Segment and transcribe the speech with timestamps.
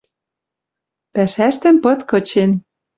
[1.13, 2.51] Пӓшӓштӹм пыт кычен